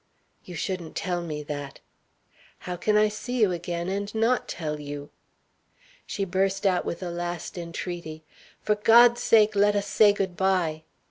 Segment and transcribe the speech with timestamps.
[0.43, 1.79] "You shouldn't tell me that!"
[2.57, 5.11] "How can I see you again and not tell you?"
[6.07, 8.23] She burst out with a last entreaty.
[8.63, 10.85] "For God's sake, let us say good by!"